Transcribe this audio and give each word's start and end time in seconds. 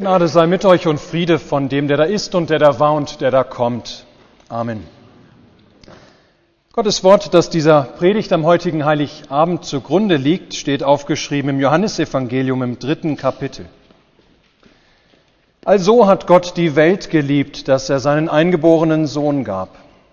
Gnade 0.00 0.28
sei 0.28 0.46
mit 0.46 0.64
euch 0.64 0.86
und 0.86 0.98
Friede 0.98 1.38
von 1.38 1.68
dem, 1.68 1.86
der 1.86 1.98
da 1.98 2.04
ist 2.04 2.34
und 2.34 2.48
der 2.48 2.58
da 2.58 2.80
war 2.80 2.94
und 2.94 3.20
der 3.20 3.30
da 3.30 3.44
kommt. 3.44 4.06
Amen. 4.48 4.82
Gottes 6.72 7.04
Wort, 7.04 7.34
das 7.34 7.50
dieser 7.50 7.82
Predigt 7.82 8.32
am 8.32 8.46
heutigen 8.46 8.86
Heiligabend 8.86 9.66
zugrunde 9.66 10.16
liegt, 10.16 10.54
steht 10.54 10.82
aufgeschrieben 10.82 11.50
im 11.50 11.60
Johannesevangelium 11.60 12.62
im 12.62 12.78
dritten 12.78 13.18
Kapitel. 13.18 13.66
Also 15.66 16.06
hat 16.06 16.26
Gott 16.26 16.56
die 16.56 16.76
Welt 16.76 17.10
geliebt, 17.10 17.68
dass 17.68 17.90
er 17.90 18.00
seinen 18.00 18.30
eingeborenen 18.30 19.06
Sohn 19.06 19.44
gab, 19.44 19.68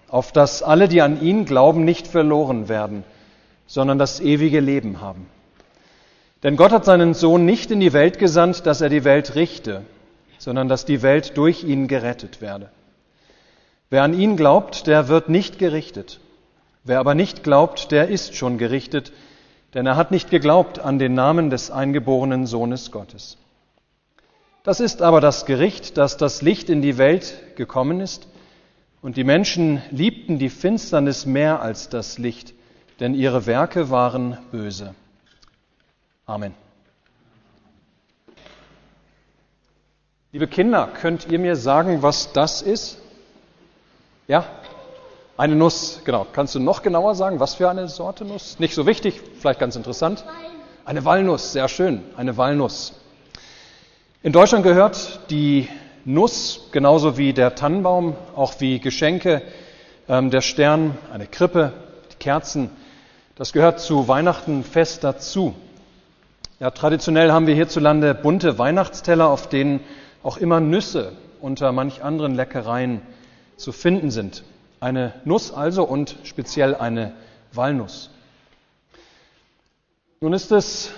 auf 0.10 0.34
dass 0.34 0.64
alle, 0.64 0.90
die 0.90 1.02
an 1.02 1.22
ihn 1.22 1.46
glauben, 1.46 1.86
nicht 1.86 2.08
verloren 2.08 2.68
werden, 2.68 3.06
sondern 3.68 3.98
das 3.98 4.20
ewige 4.20 4.60
Leben 4.60 5.00
haben. 5.00 5.28
Denn 6.48 6.56
Gott 6.56 6.72
hat 6.72 6.86
seinen 6.86 7.14
Sohn 7.14 7.44
nicht 7.44 7.72
in 7.72 7.82
die 7.82 7.92
Welt 7.92 8.20
gesandt, 8.20 8.66
dass 8.66 8.80
er 8.80 8.88
die 8.88 9.04
Welt 9.04 9.36
richte, 9.36 9.84
sondern 10.38 10.70
dass 10.70 10.86
die 10.86 11.02
Welt 11.02 11.36
durch 11.36 11.66
ihn 11.66 11.90
gerettet 11.90 12.40
werde. 12.40 12.70
Wer 13.90 14.04
an 14.04 14.18
ihn 14.18 14.38
glaubt, 14.38 14.88
der 14.88 15.10
wird 15.10 15.28
nicht 15.28 15.60
gerichtet. 15.60 16.22
Wer 16.86 17.02
aber 17.02 17.16
nicht 17.16 17.44
glaubt, 17.44 17.92
der 17.92 18.08
ist 18.08 18.36
schon 18.36 18.58
gerichtet, 18.58 19.12
denn 19.74 19.86
er 19.86 19.98
hat 19.98 20.12
nicht 20.12 20.30
geglaubt 20.30 20.80
an 20.80 21.00
den 21.00 21.16
Namen 21.16 21.50
des 21.50 21.70
eingeborenen 21.70 22.46
Sohnes 22.46 22.92
Gottes. 22.94 23.38
Das 24.64 24.80
ist 24.80 25.02
aber 25.02 25.20
das 25.20 25.46
Gericht, 25.46 25.98
dass 25.98 26.16
das 26.16 26.42
Licht 26.42 26.70
in 26.70 26.82
die 26.82 26.98
Welt 26.98 27.58
gekommen 27.58 28.00
ist, 28.00 28.26
und 29.02 29.18
die 29.18 29.26
Menschen 29.26 29.82
liebten 29.92 30.40
die 30.40 30.50
Finsternis 30.50 31.26
mehr 31.26 31.62
als 31.62 31.90
das 31.90 32.18
Licht, 32.18 32.54
denn 33.02 33.16
ihre 33.16 33.48
Werke 33.48 33.90
waren 33.90 34.38
böse. 34.54 34.96
Amen. 36.30 36.54
Liebe 40.34 40.46
Kinder, 40.48 40.90
könnt 41.00 41.26
ihr 41.32 41.40
mir 41.40 41.56
sagen, 41.56 42.02
was 42.02 42.34
das 42.34 42.62
ist? 42.62 42.98
Ja? 44.28 44.44
Eine 45.38 45.56
Nuss, 45.56 46.02
genau. 46.04 46.28
Kannst 46.34 46.54
du 46.54 46.60
noch 46.60 46.82
genauer 46.82 47.16
sagen, 47.16 47.40
was 47.40 47.56
für 47.56 47.70
eine 47.70 47.88
Sorte 47.88 48.26
Nuss? 48.26 48.60
Nicht 48.60 48.76
so 48.76 48.86
wichtig, 48.86 49.22
vielleicht 49.40 49.62
ganz 49.62 49.78
interessant. 49.78 50.26
Eine 50.84 51.06
Walnuss, 51.06 51.54
sehr 51.54 51.70
schön, 51.70 52.04
eine 52.18 52.36
Walnuss. 52.36 52.92
In 54.22 54.34
Deutschland 54.34 54.66
gehört 54.66 55.22
die 55.30 55.70
Nuss 56.04 56.68
genauso 56.74 57.18
wie 57.18 57.32
der 57.32 57.56
Tannenbaum, 57.56 58.18
auch 58.36 58.56
wie 58.60 58.82
Geschenke, 58.82 59.44
ähm, 60.10 60.30
der 60.30 60.42
Stern, 60.42 60.98
eine 61.10 61.26
Krippe, 61.26 61.72
die 62.12 62.18
Kerzen. 62.18 62.70
Das 63.36 63.54
gehört 63.54 63.80
zu 63.80 64.10
Weihnachten 64.10 64.66
fest 64.66 65.06
dazu. 65.06 65.56
Ja, 66.60 66.72
traditionell 66.72 67.32
haben 67.32 67.46
wir 67.46 67.54
hierzulande 67.54 68.16
bunte 68.16 68.58
Weihnachtsteller, 68.58 69.28
auf 69.30 69.48
denen 69.48 69.80
auch 70.24 70.38
immer 70.38 70.60
Nüsse 70.60 71.12
unter 71.40 71.72
manch 71.72 72.04
anderen 72.04 72.34
Leckereien 72.34 73.02
zu 73.58 73.72
finden 73.72 74.10
sind. 74.10 74.44
Eine 74.80 75.14
Nuss 75.24 75.54
also 75.54 75.84
und 75.84 76.16
speziell 76.24 76.74
eine 76.74 77.14
Walnuss. 77.54 78.10
Nun 80.20 80.34
ist 80.34 80.52
es, 80.52 80.90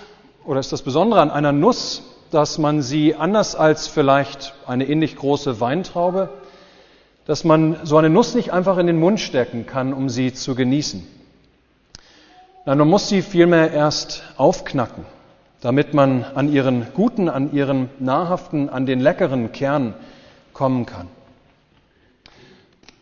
oder 0.46 0.60
ist 0.60 0.72
das 0.72 0.80
Besondere 0.80 1.20
an 1.20 1.30
einer 1.30 1.52
Nuss, 1.52 2.04
dass 2.30 2.56
man 2.56 2.80
sie 2.80 3.14
anders 3.14 3.54
als 3.54 3.86
vielleicht 3.86 4.54
eine 4.66 4.88
ähnlich 4.88 5.14
große 5.16 5.60
Weintraube, 5.60 6.30
dass 7.26 7.44
man 7.44 7.76
so 7.84 7.98
eine 7.98 8.08
Nuss 8.08 8.34
nicht 8.34 8.50
einfach 8.50 8.78
in 8.78 8.86
den 8.86 8.98
Mund 8.98 9.20
stecken 9.20 9.66
kann, 9.66 9.92
um 9.92 10.08
sie 10.08 10.32
zu 10.32 10.54
genießen. 10.54 11.06
Nein, 12.64 12.78
man 12.78 12.88
muss 12.88 13.10
sie 13.10 13.20
vielmehr 13.20 13.70
erst 13.72 14.22
aufknacken 14.38 15.04
damit 15.60 15.94
man 15.94 16.24
an 16.24 16.52
ihren 16.52 16.86
guten, 16.94 17.28
an 17.28 17.52
ihren 17.52 17.90
nahrhaften, 17.98 18.68
an 18.68 18.86
den 18.86 19.00
leckeren 19.00 19.52
Kern 19.52 19.94
kommen 20.52 20.86
kann. 20.86 21.08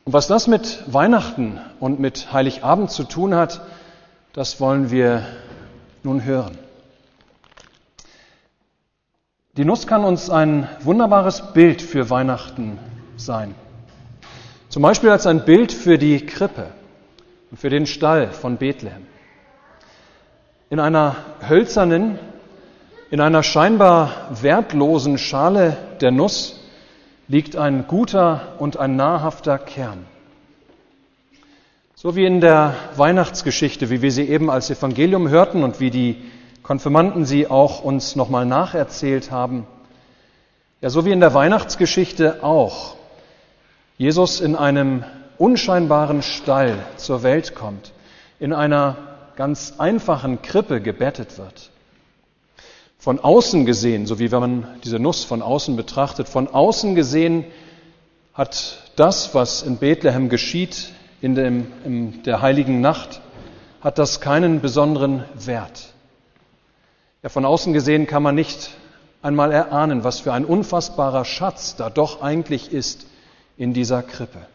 Und 0.05 0.13
was 0.13 0.27
das 0.27 0.47
mit 0.47 0.83
Weihnachten 0.87 1.61
und 1.81 2.01
mit 2.01 2.33
Heiligabend 2.33 2.91
zu 2.91 3.05
tun 3.05 3.35
hat, 3.35 3.61
das 4.33 4.61
wollen 4.61 4.91
wir 4.91 5.27
nun 6.03 6.25
hören. 6.25 6.57
Die 9.57 9.65
Nuss 9.65 9.87
kann 9.87 10.05
uns 10.05 10.31
ein 10.31 10.69
wunderbares 10.81 11.53
Bild 11.53 11.83
für 11.83 12.11
Weihnachten 12.11 12.79
sein. 13.17 13.55
Zum 14.69 14.83
Beispiel 14.83 15.11
als 15.11 15.27
ein 15.27 15.45
Bild 15.45 15.73
für 15.73 15.99
die 15.99 16.25
Krippe 16.25 16.69
und 17.51 17.59
für 17.59 17.69
den 17.69 17.87
Stall 17.87 18.29
von 18.29 18.57
Bethlehem. 18.57 19.07
In 20.71 20.79
einer 20.79 21.17
hölzernen, 21.49 22.19
in 23.11 23.21
einer 23.21 23.43
scheinbar 23.43 24.29
wertlosen 24.43 25.19
Schale 25.19 25.77
der 26.01 26.11
Nuss 26.11 26.61
liegt 27.27 27.57
ein 27.57 27.87
guter 27.87 28.55
und 28.59 28.77
ein 28.77 28.97
nahrhafter 28.97 29.59
Kern. 29.59 30.05
So 31.95 32.17
wie 32.17 32.27
in 32.27 32.41
der 32.41 32.75
Weihnachtsgeschichte, 32.97 33.91
wie 33.91 34.03
wir 34.03 34.13
sie 34.13 34.29
eben 34.29 34.51
als 34.51 34.71
Evangelium 34.71 35.29
hörten 35.29 35.63
und 35.63 35.81
wie 35.81 35.91
die 35.91 36.23
Konfirmanden 36.63 37.25
sie 37.25 37.49
auch 37.49 37.83
uns 37.83 38.15
nochmal 38.15 38.47
nacherzählt 38.47 39.31
haben. 39.31 39.67
Ja, 40.81 40.91
so 40.91 41.05
wie 41.05 41.13
in 41.13 41.21
der 41.21 41.35
Weihnachtsgeschichte 41.35 42.45
auch 42.45 42.95
Jesus 43.97 44.41
in 44.41 44.55
einem 44.55 45.03
unscheinbaren 45.39 46.23
Stall 46.23 46.77
zur 46.97 47.23
Welt 47.23 47.55
kommt, 47.55 47.93
in 48.39 48.53
einer 48.53 48.97
ganz 49.35 49.75
einfachen 49.79 50.43
Krippe 50.43 50.81
gebettet 50.81 51.39
wird. 51.39 51.71
Von 52.99 53.21
außen 53.21 53.65
gesehen, 53.65 54.07
so 54.07 54.19
wie 54.19 54.33
wenn 54.33 54.41
man 54.41 54.67
diese 54.83 54.99
Nuss 54.99 55.25
von 55.25 55.41
außen 55.41 55.77
betrachtet, 55.77 56.29
von 56.29 56.49
außen 56.49 56.95
gesehen 56.95 57.45
hat 58.35 58.83
das, 58.97 59.35
was 59.35 59.63
in 59.63 59.77
Bethlehem 59.79 60.29
geschieht, 60.29 60.93
in, 61.21 61.35
dem, 61.35 61.73
in 61.85 62.23
der 62.25 62.43
heiligen 62.43 62.81
Nacht, 62.81 63.21
hat 63.81 63.99
das 63.99 64.21
keinen 64.21 64.61
besonderen 64.61 65.25
Wert. 65.35 65.93
Ja, 67.23 67.29
von 67.29 67.45
außen 67.45 67.73
gesehen 67.73 68.07
kann 68.07 68.23
man 68.23 68.35
nicht 68.35 68.71
einmal 69.23 69.53
erahnen, 69.53 70.05
was 70.05 70.21
für 70.21 70.33
ein 70.33 70.45
unfassbarer 70.45 71.25
Schatz 71.25 71.77
da 71.77 71.91
doch 71.91 72.23
eigentlich 72.23 72.73
ist 72.73 73.07
in 73.57 73.73
dieser 73.73 74.03
Krippe. 74.03 74.47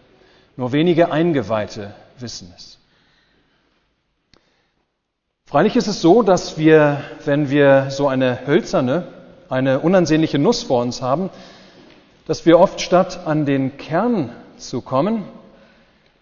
Nur 0.55 0.71
wenige 0.71 1.11
Eingeweihte 1.11 1.93
wissen 2.19 2.53
es. 2.55 2.77
Freilich 5.53 5.75
ist 5.75 5.85
es 5.85 6.01
so, 6.01 6.23
dass 6.23 6.57
wir, 6.57 7.03
wenn 7.25 7.51
wir 7.51 7.91
so 7.91 8.07
eine 8.07 8.47
hölzerne, 8.47 9.07
eine 9.49 9.81
unansehnliche 9.81 10.39
Nuss 10.39 10.63
vor 10.63 10.81
uns 10.81 11.03
haben, 11.03 11.29
dass 12.25 12.47
wir 12.47 12.57
oft 12.57 12.81
statt 12.81 13.27
an 13.27 13.45
den 13.45 13.77
Kern 13.77 14.35
zu 14.57 14.81
kommen, 14.81 15.25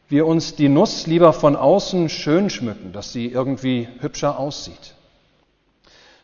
wir 0.09 0.27
uns 0.27 0.55
die 0.55 0.67
Nuss 0.67 1.07
lieber 1.07 1.31
von 1.31 1.55
außen 1.55 2.09
schön 2.09 2.49
schmücken, 2.49 2.91
dass 2.91 3.13
sie 3.13 3.27
irgendwie 3.27 3.87
hübscher 4.01 4.37
aussieht. 4.37 4.95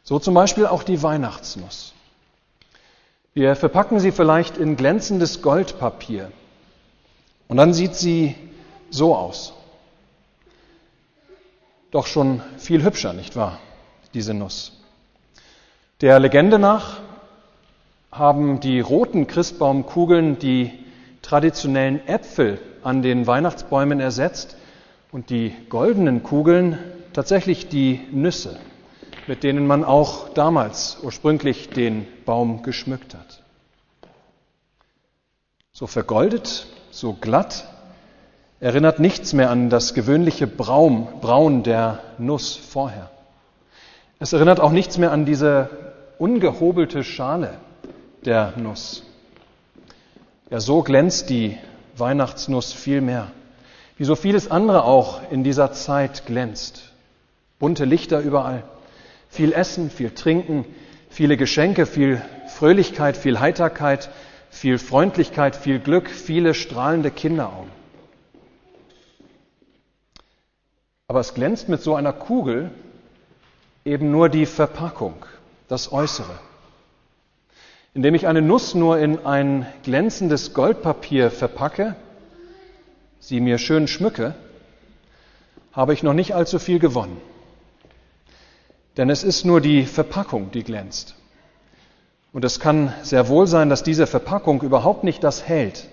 So 0.04 0.20
zum 0.20 0.34
Beispiel 0.34 0.66
auch 0.66 0.84
die 0.84 1.02
Weihnachtsnuss. 1.02 1.94
Wir 3.34 3.56
verpacken 3.56 4.02
sie 4.02 4.12
vielleicht 4.12 4.58
in 4.58 4.76
glänzendes 4.76 5.42
Goldpapier 5.42 6.30
und 7.48 7.56
dann 7.56 7.74
sieht 7.74 7.96
sie 7.96 8.36
so 8.90 9.16
aus. 9.16 9.54
Doch 11.92 12.06
schon 12.06 12.42
viel 12.58 12.84
hübscher, 12.84 13.14
nicht 13.14 13.36
wahr? 13.36 13.60
Diese 14.14 14.34
Nuss. 14.34 14.82
Der 16.02 16.20
Legende 16.20 16.60
nach 16.60 17.00
haben 18.12 18.60
die 18.60 18.80
roten 18.80 19.28
Christbaumkugeln 19.28 20.38
die 20.38 20.72
traditionellen 21.22 22.06
Äpfel 22.08 22.60
an 22.84 23.02
den 23.02 23.26
Weihnachtsbäumen 23.26 24.00
ersetzt 24.00 24.58
und 25.12 25.30
die 25.30 25.54
goldenen 25.70 26.24
Kugeln 26.24 26.78
tatsächlich 27.14 27.68
die 27.70 28.02
Nüsse, 28.12 28.60
mit 29.28 29.44
denen 29.44 29.66
man 29.66 29.84
auch 29.84 30.30
damals 30.30 30.98
ursprünglich 31.02 31.70
den 31.70 32.06
Baum 32.26 32.64
geschmückt 32.64 33.14
hat. 33.14 33.44
So 35.72 35.88
vergoldet, 35.88 36.68
so 36.92 37.14
glatt 37.14 37.66
erinnert 38.60 39.00
nichts 39.00 39.34
mehr 39.34 39.50
an 39.50 39.70
das 39.70 39.94
gewöhnliche 39.94 40.48
Braun, 40.48 41.08
Braun 41.22 41.64
der 41.64 42.00
Nuss 42.18 42.56
vorher. 42.56 43.10
Es 44.20 44.34
erinnert 44.34 44.60
auch 44.60 44.72
nichts 44.72 44.98
mehr 44.98 45.12
an 45.12 45.26
diese 45.26 45.70
ungehobelte 46.18 47.04
Schale 47.04 47.54
der 48.26 48.54
Nuss. 48.58 49.04
Ja, 50.50 50.60
so 50.60 50.82
glänzt 50.82 51.30
die 51.30 51.58
Weihnachtsnuss 51.96 52.74
viel 52.74 53.02
mehr. 53.02 53.32
Wie 53.98 54.06
so 54.06 54.16
vieles 54.16 54.50
andere 54.50 54.84
auch 54.84 55.22
in 55.32 55.44
dieser 55.44 55.72
Zeit 55.74 56.26
glänzt. 56.26 56.92
Bunte 57.60 57.86
Lichter 57.86 58.20
überall. 58.20 58.64
Viel 59.30 59.52
Essen, 59.52 59.90
viel 59.90 60.12
Trinken, 60.12 60.66
viele 61.10 61.38
Geschenke, 61.38 61.86
viel 61.86 62.22
Fröhlichkeit, 62.48 63.18
viel 63.18 63.40
Heiterkeit, 63.40 64.10
viel 64.50 64.78
Freundlichkeit, 64.80 65.56
viel 65.56 65.80
Glück, 65.80 66.10
viele 66.10 66.54
strahlende 66.54 67.12
Kinderaugen. 67.12 67.77
Aber 71.10 71.22
es 71.22 71.34
glänzt 71.34 71.70
mit 71.70 71.82
so 71.82 71.96
einer 71.96 72.12
Kugel 72.12 72.70
eben 73.86 74.12
nur 74.12 74.28
die 74.28 74.46
Verpackung, 74.46 75.26
das 75.70 75.94
Äußere. 75.94 76.38
Indem 77.94 78.14
ich 78.14 78.28
eine 78.28 78.42
Nuss 78.42 78.76
nur 78.76 79.00
in 79.00 79.26
ein 79.26 79.66
glänzendes 79.84 80.54
Goldpapier 80.54 81.32
verpacke, 81.32 81.96
sie 83.22 83.40
mir 83.40 83.58
schön 83.58 83.88
schmücke, 83.88 84.36
habe 85.72 85.94
ich 85.94 86.04
noch 86.04 86.14
nicht 86.14 86.36
allzu 86.36 86.60
viel 86.60 86.80
gewonnen. 86.80 87.22
Denn 88.98 89.10
es 89.10 89.24
ist 89.24 89.46
nur 89.46 89.62
die 89.62 89.86
Verpackung, 89.86 90.52
die 90.52 90.64
glänzt. 90.64 91.16
Und 92.34 92.44
es 92.44 92.60
kann 92.60 92.94
sehr 93.04 93.30
wohl 93.30 93.48
sein, 93.48 93.70
dass 93.70 93.82
diese 93.82 94.08
Verpackung 94.08 94.62
überhaupt 94.62 95.06
nicht 95.06 95.24
das 95.24 95.48
hält, 95.48 95.88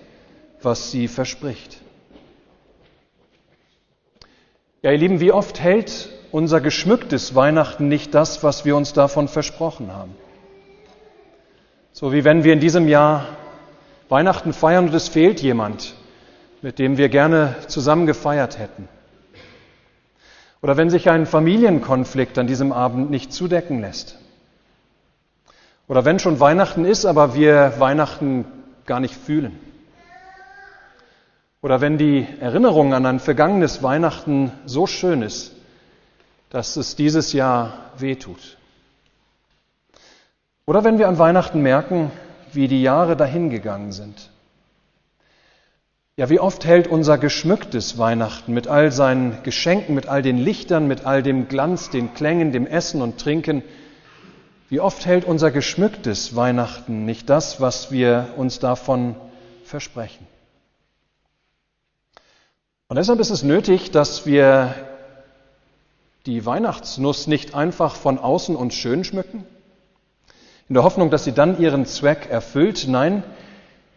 was 0.60 0.90
sie 0.90 1.06
verspricht. 1.06 1.83
Ja, 4.84 4.92
ihr 4.92 4.98
Lieben, 4.98 5.18
wie 5.18 5.32
oft 5.32 5.60
hält 5.60 6.10
unser 6.30 6.60
geschmücktes 6.60 7.34
Weihnachten 7.34 7.88
nicht 7.88 8.14
das, 8.14 8.42
was 8.42 8.66
wir 8.66 8.76
uns 8.76 8.92
davon 8.92 9.28
versprochen 9.28 9.90
haben? 9.94 10.14
So 11.92 12.12
wie 12.12 12.22
wenn 12.22 12.44
wir 12.44 12.52
in 12.52 12.60
diesem 12.60 12.86
Jahr 12.86 13.24
Weihnachten 14.10 14.52
feiern 14.52 14.88
und 14.88 14.94
es 14.94 15.08
fehlt 15.08 15.40
jemand, 15.40 15.94
mit 16.60 16.78
dem 16.78 16.98
wir 16.98 17.08
gerne 17.08 17.56
zusammen 17.66 18.04
gefeiert 18.04 18.58
hätten. 18.58 18.86
Oder 20.60 20.76
wenn 20.76 20.90
sich 20.90 21.08
ein 21.08 21.24
Familienkonflikt 21.24 22.36
an 22.36 22.46
diesem 22.46 22.70
Abend 22.70 23.10
nicht 23.10 23.32
zudecken 23.32 23.80
lässt. 23.80 24.18
Oder 25.88 26.04
wenn 26.04 26.18
schon 26.18 26.40
Weihnachten 26.40 26.84
ist, 26.84 27.06
aber 27.06 27.34
wir 27.34 27.72
Weihnachten 27.78 28.44
gar 28.84 29.00
nicht 29.00 29.14
fühlen. 29.14 29.58
Oder 31.64 31.80
wenn 31.80 31.96
die 31.96 32.26
Erinnerung 32.40 32.92
an 32.92 33.06
ein 33.06 33.20
vergangenes 33.20 33.82
Weihnachten 33.82 34.52
so 34.66 34.86
schön 34.86 35.22
ist, 35.22 35.52
dass 36.50 36.76
es 36.76 36.94
dieses 36.94 37.32
Jahr 37.32 37.90
wehtut. 37.96 38.58
Oder 40.66 40.84
wenn 40.84 40.98
wir 40.98 41.08
an 41.08 41.18
Weihnachten 41.18 41.62
merken, 41.62 42.10
wie 42.52 42.68
die 42.68 42.82
Jahre 42.82 43.16
dahingegangen 43.16 43.92
sind. 43.92 44.28
Ja, 46.18 46.28
wie 46.28 46.38
oft 46.38 46.66
hält 46.66 46.86
unser 46.86 47.16
geschmücktes 47.16 47.96
Weihnachten 47.96 48.52
mit 48.52 48.68
all 48.68 48.92
seinen 48.92 49.42
Geschenken, 49.42 49.94
mit 49.94 50.06
all 50.06 50.20
den 50.20 50.36
Lichtern, 50.36 50.86
mit 50.86 51.06
all 51.06 51.22
dem 51.22 51.48
Glanz, 51.48 51.88
den 51.88 52.12
Klängen, 52.12 52.52
dem 52.52 52.66
Essen 52.66 53.00
und 53.00 53.18
Trinken, 53.18 53.62
wie 54.68 54.80
oft 54.80 55.06
hält 55.06 55.24
unser 55.24 55.50
geschmücktes 55.50 56.36
Weihnachten 56.36 57.06
nicht 57.06 57.30
das, 57.30 57.58
was 57.58 57.90
wir 57.90 58.34
uns 58.36 58.58
davon 58.58 59.14
versprechen? 59.64 60.26
Und 62.94 62.98
deshalb 62.98 63.18
ist 63.18 63.30
es 63.30 63.42
nötig, 63.42 63.90
dass 63.90 64.24
wir 64.24 64.72
die 66.26 66.46
Weihnachtsnuss 66.46 67.26
nicht 67.26 67.52
einfach 67.52 67.96
von 67.96 68.20
außen 68.20 68.54
uns 68.54 68.72
schön 68.74 69.02
schmücken, 69.02 69.44
in 70.68 70.74
der 70.74 70.84
Hoffnung, 70.84 71.10
dass 71.10 71.24
sie 71.24 71.32
dann 71.32 71.58
ihren 71.58 71.86
Zweck 71.86 72.28
erfüllt. 72.30 72.86
Nein, 72.86 73.24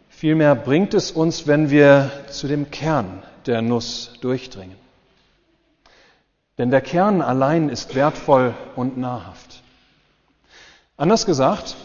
vielmehr 0.10 0.56
bringt 0.56 0.96
es 0.96 1.12
uns, 1.12 1.46
wenn 1.46 1.70
wir 1.70 2.10
zu 2.32 2.48
dem 2.48 2.72
Kern 2.72 3.22
der 3.46 3.62
Nuss 3.62 4.14
durchdringen. 4.22 4.78
Denn 6.58 6.72
der 6.72 6.82
Kern 6.82 7.22
allein 7.22 7.70
ist 7.70 7.94
wertvoll 7.94 8.56
und 8.76 8.98
nahrhaft. 8.98 9.62
Anders 10.98 11.28
gesagt, 11.28 11.76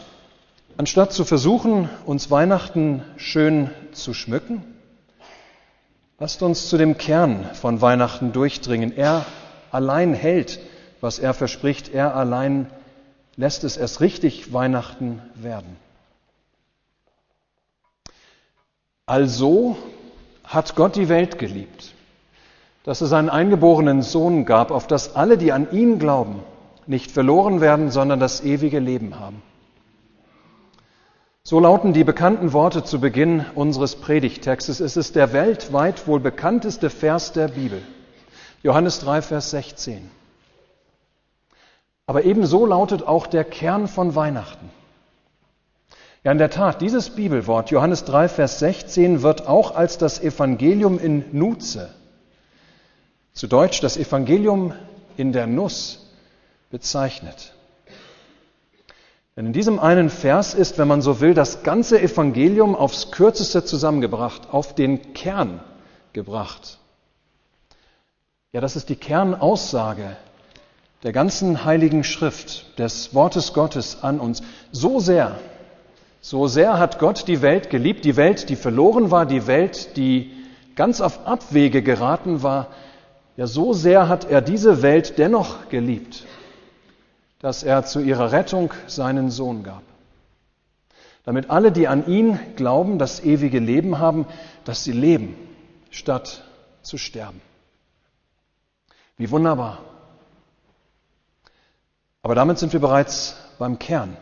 anstatt 0.78 1.12
zu 1.12 1.26
versuchen, 1.26 1.90
uns 2.06 2.30
Weihnachten 2.30 3.04
schön 3.18 3.68
zu 3.92 4.14
schmücken, 4.14 4.71
Lasst 6.22 6.40
uns 6.44 6.68
zu 6.68 6.78
dem 6.78 6.98
Kern 6.98 7.50
von 7.52 7.80
Weihnachten 7.80 8.30
durchdringen. 8.30 8.96
Er 8.96 9.26
allein 9.72 10.14
hält, 10.14 10.60
was 11.00 11.18
er 11.18 11.34
verspricht. 11.34 11.92
Er 11.92 12.14
allein 12.14 12.70
lässt 13.34 13.64
es 13.64 13.76
erst 13.76 14.00
richtig 14.00 14.52
Weihnachten 14.52 15.20
werden. 15.34 15.76
Also 19.04 19.76
hat 20.44 20.76
Gott 20.76 20.94
die 20.94 21.08
Welt 21.08 21.40
geliebt, 21.40 21.92
dass 22.84 23.00
es 23.00 23.12
einen 23.12 23.28
eingeborenen 23.28 24.02
Sohn 24.02 24.44
gab, 24.44 24.70
auf 24.70 24.86
das 24.86 25.16
alle, 25.16 25.36
die 25.36 25.50
an 25.50 25.72
ihn 25.72 25.98
glauben, 25.98 26.44
nicht 26.86 27.10
verloren 27.10 27.60
werden, 27.60 27.90
sondern 27.90 28.20
das 28.20 28.44
ewige 28.44 28.78
Leben 28.78 29.18
haben. 29.18 29.42
So 31.44 31.58
lauten 31.58 31.92
die 31.92 32.04
bekannten 32.04 32.52
Worte 32.52 32.84
zu 32.84 33.00
Beginn 33.00 33.44
unseres 33.56 33.96
Predigtextes. 33.96 34.78
Es 34.78 34.96
ist 34.96 35.16
der 35.16 35.32
weltweit 35.32 36.06
wohl 36.06 36.20
bekannteste 36.20 36.88
Vers 36.88 37.32
der 37.32 37.48
Bibel. 37.48 37.82
Johannes 38.62 39.00
3, 39.00 39.22
Vers 39.22 39.50
16. 39.50 40.08
Aber 42.06 42.24
ebenso 42.24 42.64
lautet 42.64 43.02
auch 43.02 43.26
der 43.26 43.42
Kern 43.42 43.88
von 43.88 44.14
Weihnachten. 44.14 44.70
Ja, 46.22 46.30
in 46.30 46.38
der 46.38 46.50
Tat, 46.50 46.80
dieses 46.80 47.10
Bibelwort, 47.10 47.72
Johannes 47.72 48.04
3, 48.04 48.28
Vers 48.28 48.60
16, 48.60 49.22
wird 49.22 49.48
auch 49.48 49.74
als 49.74 49.98
das 49.98 50.22
Evangelium 50.22 51.00
in 51.00 51.24
Nutze, 51.32 51.92
zu 53.32 53.48
Deutsch 53.48 53.80
das 53.80 53.96
Evangelium 53.96 54.74
in 55.16 55.32
der 55.32 55.48
Nuss, 55.48 56.08
bezeichnet. 56.70 57.54
Denn 59.36 59.46
in 59.46 59.52
diesem 59.52 59.78
einen 59.78 60.10
Vers 60.10 60.52
ist, 60.52 60.78
wenn 60.78 60.88
man 60.88 61.00
so 61.00 61.20
will, 61.20 61.32
das 61.32 61.62
ganze 61.62 62.00
Evangelium 62.00 62.76
aufs 62.76 63.10
kürzeste 63.10 63.64
zusammengebracht, 63.64 64.48
auf 64.52 64.74
den 64.74 65.14
Kern 65.14 65.60
gebracht. 66.12 66.78
Ja, 68.52 68.60
das 68.60 68.76
ist 68.76 68.90
die 68.90 68.96
Kernaussage 68.96 70.16
der 71.02 71.12
ganzen 71.12 71.64
heiligen 71.64 72.04
Schrift, 72.04 72.78
des 72.78 73.14
Wortes 73.14 73.54
Gottes 73.54 74.02
an 74.02 74.20
uns. 74.20 74.42
So 74.70 75.00
sehr, 75.00 75.38
so 76.20 76.46
sehr 76.46 76.78
hat 76.78 76.98
Gott 76.98 77.26
die 77.26 77.42
Welt 77.42 77.70
geliebt, 77.70 78.04
die 78.04 78.16
Welt, 78.16 78.48
die 78.48 78.56
verloren 78.56 79.10
war, 79.10 79.26
die 79.26 79.46
Welt, 79.46 79.96
die 79.96 80.30
ganz 80.76 81.00
auf 81.00 81.26
Abwege 81.26 81.82
geraten 81.82 82.42
war. 82.42 82.68
Ja, 83.36 83.46
so 83.46 83.72
sehr 83.72 84.08
hat 84.08 84.30
er 84.30 84.42
diese 84.42 84.82
Welt 84.82 85.18
dennoch 85.18 85.68
geliebt, 85.70 86.24
dass 87.42 87.64
er 87.64 87.84
zu 87.84 88.00
ihrer 88.00 88.32
Rettung 88.32 88.72
seinen 88.86 89.30
Sohn 89.30 89.64
gab. 89.64 89.82
Damit 91.24 91.50
alle, 91.50 91.72
die 91.72 91.88
an 91.88 92.06
ihn 92.06 92.38
glauben, 92.56 92.98
das 92.98 93.20
ewige 93.20 93.58
Leben 93.58 93.98
haben, 93.98 94.26
dass 94.64 94.84
sie 94.84 94.92
leben, 94.92 95.36
statt 95.90 96.44
zu 96.82 96.98
sterben. 96.98 97.40
Wie 99.18 99.30
wunderbar. 99.30 99.78
Aber 102.22 102.34
damit 102.34 102.58
sind 102.58 102.72
wir 102.72 102.80
bereits 102.80 103.36
beim 103.58 103.78
Kern. 103.78 104.16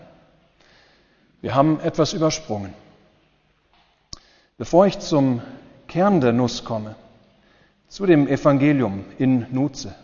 Wir 1.42 1.54
haben 1.54 1.78
etwas 1.80 2.14
übersprungen. 2.14 2.74
Bevor 4.56 4.86
ich 4.86 4.98
zum 4.98 5.42
Kern 5.88 6.20
der 6.20 6.32
Nuss 6.32 6.64
komme, 6.64 6.96
zu 7.88 8.06
dem 8.06 8.28
Evangelium 8.28 9.04
in 9.18 9.46
Nutze, 9.50 9.94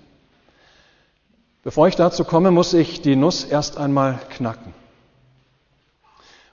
Bevor 1.66 1.88
ich 1.88 1.96
dazu 1.96 2.22
komme, 2.22 2.52
muss 2.52 2.74
ich 2.74 3.02
die 3.02 3.16
Nuss 3.16 3.42
erst 3.42 3.76
einmal 3.76 4.20
knacken. 4.30 4.72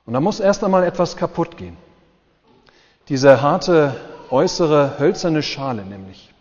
Und 0.08 0.14
da 0.14 0.20
muss 0.20 0.40
erst 0.40 0.64
einmal 0.64 0.84
etwas 0.84 1.18
kaputt 1.18 1.56
gehen. 1.56 1.78
Diese 3.10 3.44
harte 3.44 3.96
äußere 4.32 4.98
hölzerne 4.98 5.44
Schale 5.44 5.86
nämlich. 5.86 6.34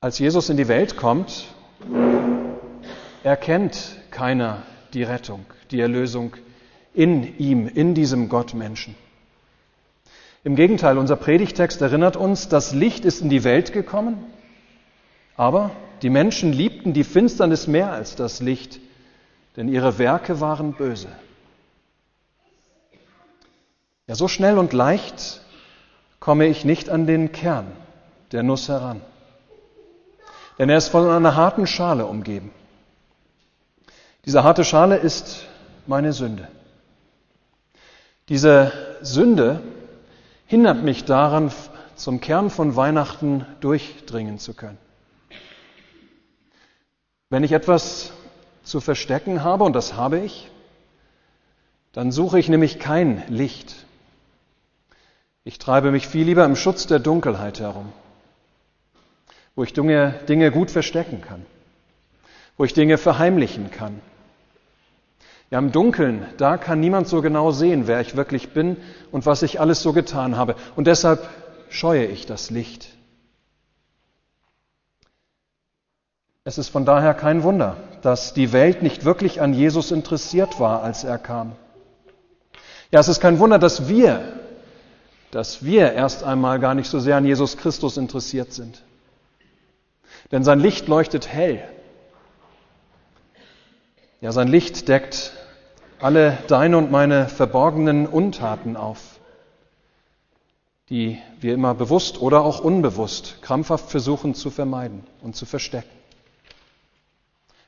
Als 0.00 0.18
Jesus 0.18 0.48
in 0.48 0.56
die 0.56 0.66
Welt 0.66 0.96
kommt, 0.96 1.44
erkennt 3.22 3.96
keiner 4.10 4.64
die 4.94 5.04
Rettung, 5.04 5.46
die 5.70 5.78
Erlösung 5.78 6.34
in 6.94 7.38
ihm, 7.38 7.68
in 7.68 7.94
diesem 7.94 8.28
Gottmenschen. 8.28 8.96
Im 10.42 10.56
Gegenteil, 10.56 10.98
unser 10.98 11.14
Predigtext 11.14 11.80
erinnert 11.80 12.16
uns, 12.16 12.48
das 12.48 12.72
Licht 12.74 13.04
ist 13.04 13.20
in 13.20 13.28
die 13.28 13.44
Welt 13.44 13.72
gekommen, 13.72 14.24
aber 15.38 15.70
die 16.02 16.10
Menschen 16.10 16.52
liebten 16.52 16.92
die 16.92 17.04
Finsternis 17.04 17.68
mehr 17.68 17.92
als 17.92 18.16
das 18.16 18.40
Licht, 18.40 18.80
denn 19.56 19.68
ihre 19.68 19.98
Werke 19.98 20.40
waren 20.40 20.74
böse. 20.74 21.08
Ja, 24.08 24.14
so 24.16 24.26
schnell 24.26 24.58
und 24.58 24.72
leicht 24.72 25.40
komme 26.18 26.46
ich 26.46 26.64
nicht 26.64 26.90
an 26.90 27.06
den 27.06 27.30
Kern 27.30 27.66
der 28.32 28.42
Nuss 28.42 28.68
heran. 28.68 29.00
Denn 30.58 30.68
er 30.70 30.76
ist 30.76 30.88
von 30.88 31.08
einer 31.08 31.36
harten 31.36 31.68
Schale 31.68 32.06
umgeben. 32.06 32.50
Diese 34.24 34.42
harte 34.42 34.64
Schale 34.64 34.96
ist 34.96 35.46
meine 35.86 36.12
Sünde. 36.12 36.48
Diese 38.28 38.72
Sünde 39.02 39.60
hindert 40.46 40.82
mich 40.82 41.04
daran, 41.04 41.52
zum 41.94 42.20
Kern 42.20 42.50
von 42.50 42.74
Weihnachten 42.74 43.46
durchdringen 43.60 44.38
zu 44.38 44.54
können. 44.54 44.78
Wenn 47.30 47.44
ich 47.44 47.52
etwas 47.52 48.12
zu 48.62 48.80
verstecken 48.80 49.42
habe, 49.44 49.64
und 49.64 49.74
das 49.74 49.94
habe 49.94 50.18
ich, 50.18 50.50
dann 51.92 52.12
suche 52.12 52.38
ich 52.38 52.48
nämlich 52.48 52.78
kein 52.78 53.22
Licht. 53.28 53.74
Ich 55.44 55.58
treibe 55.58 55.90
mich 55.90 56.06
viel 56.06 56.26
lieber 56.26 56.44
im 56.44 56.56
Schutz 56.56 56.86
der 56.86 56.98
Dunkelheit 56.98 57.60
herum, 57.60 57.92
wo 59.54 59.64
ich 59.64 59.72
Dinge, 59.72 60.50
gut 60.52 60.70
verstecken 60.70 61.22
kann, 61.22 61.44
wo 62.56 62.64
ich 62.64 62.74
Dinge 62.74 62.98
verheimlichen 62.98 63.70
kann. 63.70 64.00
Ja, 65.50 65.58
im 65.58 65.72
Dunkeln, 65.72 66.26
da 66.36 66.58
kann 66.58 66.80
niemand 66.80 67.08
so 67.08 67.22
genau 67.22 67.52
sehen, 67.52 67.86
wer 67.86 68.02
ich 68.02 68.16
wirklich 68.16 68.50
bin 68.50 68.76
und 69.10 69.24
was 69.24 69.42
ich 69.42 69.60
alles 69.60 69.82
so 69.82 69.94
getan 69.94 70.36
habe. 70.36 70.56
Und 70.76 70.86
deshalb 70.86 71.26
scheue 71.70 72.04
ich 72.04 72.26
das 72.26 72.50
Licht. 72.50 72.97
Es 76.48 76.56
ist 76.56 76.70
von 76.70 76.86
daher 76.86 77.12
kein 77.12 77.42
Wunder, 77.42 77.76
dass 78.00 78.32
die 78.32 78.54
Welt 78.54 78.82
nicht 78.82 79.04
wirklich 79.04 79.42
an 79.42 79.52
Jesus 79.52 79.90
interessiert 79.90 80.58
war, 80.58 80.82
als 80.82 81.04
er 81.04 81.18
kam. 81.18 81.52
Ja, 82.90 83.00
es 83.00 83.08
ist 83.08 83.20
kein 83.20 83.38
Wunder, 83.38 83.58
dass 83.58 83.86
wir, 83.86 84.22
dass 85.30 85.62
wir 85.62 85.92
erst 85.92 86.24
einmal 86.24 86.58
gar 86.58 86.74
nicht 86.74 86.88
so 86.88 87.00
sehr 87.00 87.18
an 87.18 87.26
Jesus 87.26 87.58
Christus 87.58 87.98
interessiert 87.98 88.54
sind. 88.54 88.82
Denn 90.32 90.42
sein 90.42 90.58
Licht 90.58 90.88
leuchtet 90.88 91.28
hell. 91.28 91.62
Ja, 94.22 94.32
sein 94.32 94.48
Licht 94.48 94.88
deckt 94.88 95.34
alle 96.00 96.38
deine 96.46 96.78
und 96.78 96.90
meine 96.90 97.28
verborgenen 97.28 98.06
Untaten 98.06 98.78
auf, 98.78 99.20
die 100.88 101.18
wir 101.40 101.52
immer 101.52 101.74
bewusst 101.74 102.22
oder 102.22 102.40
auch 102.40 102.60
unbewusst 102.60 103.42
krampfhaft 103.42 103.90
versuchen 103.90 104.34
zu 104.34 104.48
vermeiden 104.48 105.06
und 105.20 105.36
zu 105.36 105.44
verstecken. 105.44 105.97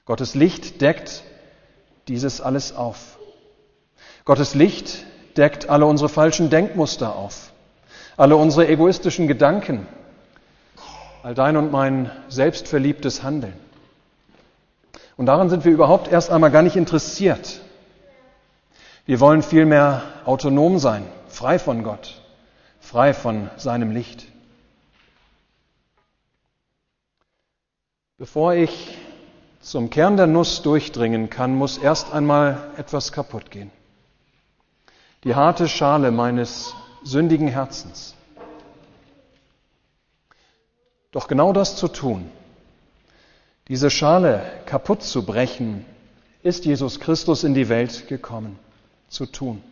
Gottes 0.04 0.34
Licht 0.34 0.80
deckt 0.80 1.22
dieses 2.08 2.40
alles 2.40 2.74
auf. 2.74 3.18
Gottes 4.24 4.54
Licht 4.54 5.04
deckt 5.36 5.68
alle 5.68 5.86
unsere 5.86 6.08
falschen 6.08 6.50
Denkmuster 6.50 7.14
auf, 7.14 7.52
alle 8.16 8.36
unsere 8.36 8.68
egoistischen 8.68 9.28
Gedanken, 9.28 9.86
all 11.22 11.34
dein 11.34 11.56
und 11.56 11.70
mein 11.70 12.10
selbstverliebtes 12.28 13.22
Handeln. 13.22 13.54
Und 15.16 15.26
daran 15.26 15.50
sind 15.50 15.64
wir 15.64 15.72
überhaupt 15.72 16.08
erst 16.08 16.30
einmal 16.30 16.50
gar 16.50 16.62
nicht 16.62 16.76
interessiert. 16.76 17.60
Wir 19.06 19.20
wollen 19.20 19.42
vielmehr 19.42 20.02
autonom 20.24 20.78
sein, 20.78 21.04
frei 21.28 21.58
von 21.58 21.82
Gott, 21.82 22.22
frei 22.80 23.12
von 23.12 23.50
seinem 23.56 23.90
Licht. 23.90 24.26
Bevor 28.16 28.54
ich 28.54 28.89
zum 29.60 29.90
Kern 29.90 30.16
der 30.16 30.26
Nuss 30.26 30.62
durchdringen 30.62 31.30
kann, 31.30 31.54
muss 31.54 31.78
erst 31.78 32.12
einmal 32.12 32.70
etwas 32.76 33.12
kaputt 33.12 33.50
gehen. 33.50 33.70
Die 35.24 35.34
harte 35.34 35.68
Schale 35.68 36.10
meines 36.10 36.74
sündigen 37.04 37.48
Herzens. 37.48 38.14
Doch 41.12 41.28
genau 41.28 41.52
das 41.52 41.76
zu 41.76 41.88
tun, 41.88 42.30
diese 43.68 43.90
Schale 43.90 44.42
kaputt 44.66 45.02
zu 45.02 45.24
brechen, 45.24 45.84
ist 46.42 46.64
Jesus 46.64 47.00
Christus 47.00 47.44
in 47.44 47.54
die 47.54 47.68
Welt 47.68 48.08
gekommen 48.08 48.58
zu 49.08 49.26
tun. 49.26 49.62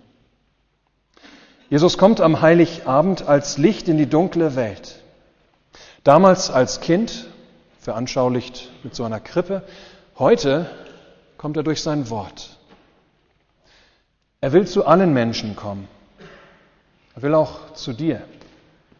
Jesus 1.70 1.98
kommt 1.98 2.20
am 2.20 2.40
Heiligabend 2.40 3.26
als 3.26 3.58
Licht 3.58 3.88
in 3.88 3.98
die 3.98 4.08
dunkle 4.08 4.56
Welt. 4.56 5.00
Damals 6.04 6.50
als 6.50 6.80
Kind, 6.80 7.26
veranschaulicht 7.78 8.70
mit 8.82 8.94
so 8.94 9.04
einer 9.04 9.20
Krippe, 9.20 9.62
heute 10.18 10.70
kommt 11.36 11.56
er 11.56 11.62
durch 11.62 11.82
sein 11.82 12.10
Wort. 12.10 12.58
Er 14.40 14.52
will 14.52 14.66
zu 14.66 14.86
allen 14.86 15.12
Menschen 15.12 15.56
kommen. 15.56 15.88
Er 17.14 17.22
will 17.22 17.34
auch 17.34 17.72
zu 17.74 17.92
dir 17.92 18.22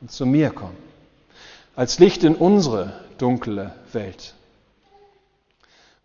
und 0.00 0.10
zu 0.10 0.26
mir 0.26 0.50
kommen. 0.50 0.76
Als 1.76 1.98
Licht 1.98 2.24
in 2.24 2.34
unsere 2.34 2.92
dunkle 3.18 3.74
Welt. 3.92 4.34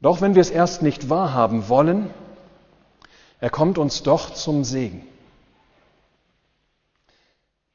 Doch 0.01 0.21
wenn 0.21 0.35
wir 0.35 0.41
es 0.41 0.51
erst 0.51 0.81
nicht 0.81 1.09
wahrhaben 1.09 1.69
wollen, 1.69 2.09
er 3.39 3.49
kommt 3.49 3.77
uns 3.77 4.03
doch 4.03 4.33
zum 4.33 4.63
Segen. 4.63 5.07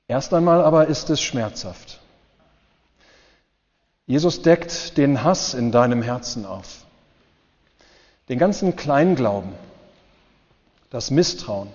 Erst 0.06 0.32
einmal 0.32 0.62
aber 0.62 0.86
ist 0.86 1.10
es 1.10 1.20
schmerzhaft. 1.20 2.00
Jesus 4.08 4.40
deckt 4.40 4.96
den 4.96 5.22
Hass 5.22 5.52
in 5.52 5.70
deinem 5.70 6.00
Herzen 6.00 6.46
auf, 6.46 6.86
den 8.30 8.38
ganzen 8.38 8.74
Kleinglauben, 8.74 9.52
das 10.88 11.10
Misstrauen. 11.10 11.68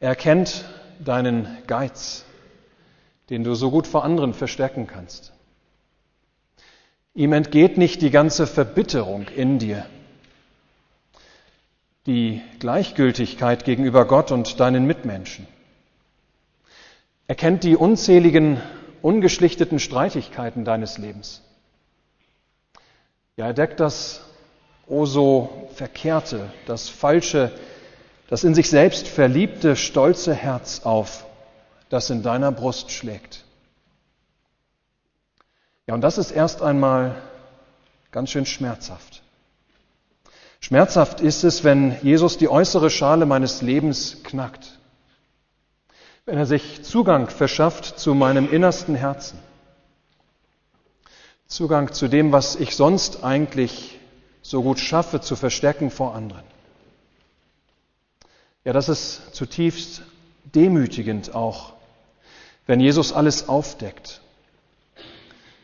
Er 0.00 0.16
kennt 0.16 0.64
deinen 0.98 1.58
Geiz, 1.66 2.24
den 3.28 3.44
du 3.44 3.54
so 3.54 3.70
gut 3.70 3.86
vor 3.86 4.02
anderen 4.02 4.32
verstecken 4.32 4.86
kannst. 4.86 5.34
Ihm 7.12 7.34
entgeht 7.34 7.76
nicht 7.76 8.00
die 8.00 8.10
ganze 8.10 8.46
Verbitterung 8.46 9.28
in 9.28 9.58
dir, 9.58 9.84
die 12.06 12.40
Gleichgültigkeit 12.60 13.66
gegenüber 13.66 14.06
Gott 14.06 14.32
und 14.32 14.58
deinen 14.58 14.86
Mitmenschen. 14.86 15.46
Er 17.26 17.34
kennt 17.34 17.62
die 17.62 17.76
unzähligen, 17.76 18.62
ungeschlichteten 19.02 19.78
Streitigkeiten 19.78 20.64
deines 20.64 20.98
Lebens. 20.98 21.42
Ja, 23.36 23.46
er 23.46 23.54
deckt 23.54 23.80
das 23.80 24.22
o 24.86 25.06
so 25.06 25.68
verkehrte, 25.74 26.52
das 26.66 26.88
falsche, 26.88 27.52
das 28.28 28.44
in 28.44 28.54
sich 28.54 28.68
selbst 28.68 29.08
verliebte, 29.08 29.76
stolze 29.76 30.34
Herz 30.34 30.82
auf, 30.84 31.24
das 31.88 32.10
in 32.10 32.22
deiner 32.22 32.52
Brust 32.52 32.90
schlägt. 32.90 33.44
Ja, 35.86 35.94
und 35.94 36.02
das 36.02 36.18
ist 36.18 36.32
erst 36.32 36.60
einmal 36.60 37.16
ganz 38.10 38.30
schön 38.30 38.46
schmerzhaft. 38.46 39.22
Schmerzhaft 40.60 41.20
ist 41.20 41.42
es, 41.44 41.64
wenn 41.64 41.96
Jesus 42.02 42.36
die 42.36 42.48
äußere 42.48 42.90
Schale 42.90 43.26
meines 43.26 43.62
Lebens 43.62 44.22
knackt, 44.22 44.78
wenn 46.26 46.38
er 46.38 46.46
sich 46.46 46.82
Zugang 46.82 47.28
verschafft 47.28 47.98
zu 47.98 48.14
meinem 48.14 48.50
innersten 48.50 48.94
Herzen, 48.94 49.38
Zugang 51.46 51.92
zu 51.92 52.08
dem, 52.08 52.30
was 52.30 52.56
ich 52.56 52.76
sonst 52.76 53.24
eigentlich 53.24 53.98
so 54.42 54.62
gut 54.62 54.78
schaffe 54.78 55.20
zu 55.20 55.34
verstecken 55.34 55.90
vor 55.90 56.14
anderen. 56.14 56.44
Ja, 58.64 58.72
das 58.72 58.88
ist 58.88 59.34
zutiefst 59.34 60.02
demütigend 60.44 61.34
auch, 61.34 61.72
wenn 62.66 62.78
Jesus 62.78 63.12
alles 63.12 63.48
aufdeckt, 63.48 64.20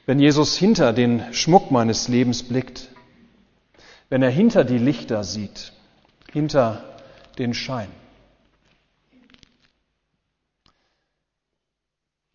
wenn 0.06 0.18
Jesus 0.18 0.56
hinter 0.56 0.92
den 0.92 1.32
Schmuck 1.32 1.70
meines 1.70 2.08
Lebens 2.08 2.42
blickt 2.42 2.88
wenn 4.08 4.22
er 4.22 4.30
hinter 4.30 4.64
die 4.64 4.78
Lichter 4.78 5.24
sieht, 5.24 5.72
hinter 6.32 6.84
den 7.38 7.54
Schein. 7.54 7.88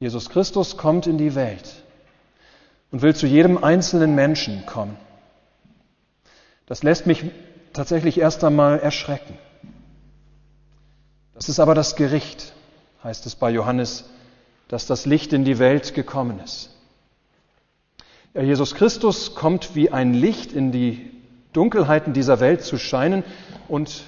Jesus 0.02 0.32
Christus 0.32 0.78
kommt 0.78 1.06
in 1.06 1.20
die 1.20 1.36
Welt 1.36 1.76
und 2.92 3.04
will 3.04 3.16
zu 3.16 3.28
jedem 3.28 3.64
einzelnen 3.64 4.16
Menschen 4.16 4.66
kommen. 4.66 4.98
Das 6.66 6.82
lässt 6.82 7.06
mich 7.06 7.24
tatsächlich 7.72 8.18
erst 8.18 8.44
einmal 8.44 8.80
erschrecken. 8.80 9.38
Das 11.36 11.50
ist 11.50 11.60
aber 11.60 11.76
das 11.76 11.96
Gericht, 11.96 12.52
heißt 13.04 13.28
es 13.28 13.36
bei 13.36 13.52
Johannes, 13.52 14.10
dass 14.70 14.88
das 14.88 15.06
Licht 15.06 15.34
in 15.34 15.46
die 15.46 15.60
Welt 15.60 15.94
gekommen 15.94 16.40
ist. 16.44 16.72
Ja, 18.34 18.42
Jesus 18.42 18.74
Christus 18.74 19.36
kommt 19.36 19.76
wie 19.76 19.92
ein 19.92 20.16
Licht 20.16 20.52
in 20.52 20.72
die 20.72 21.12
Dunkelheiten 21.54 22.14
dieser 22.14 22.40
Welt 22.40 22.64
zu 22.64 22.80
scheinen 22.80 23.24
und 23.68 24.02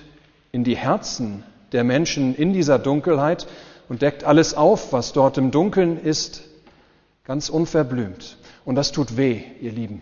in 0.51 0.63
die 0.63 0.75
Herzen 0.75 1.43
der 1.71 1.83
Menschen 1.83 2.33
in 2.33 2.51
dieser 2.51 2.79
Dunkelheit 2.79 3.45
und 3.93 4.01
deckt 4.01 4.23
alles 4.23 4.55
auf, 4.55 4.91
was 4.91 5.13
dort 5.13 5.37
im 5.37 5.51
Dunkeln 5.51 6.03
ist, 6.03 6.41
ganz 7.25 7.49
unverblümt. 7.49 8.37
Und 8.65 8.73
das 8.73 8.91
tut 8.91 9.17
weh, 9.17 9.43
ihr 9.61 9.71
Lieben. 9.71 10.01